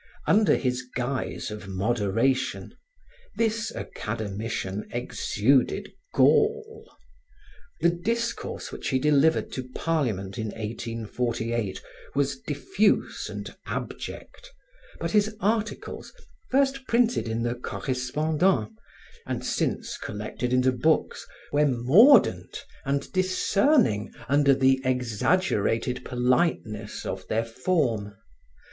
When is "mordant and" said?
21.67-23.11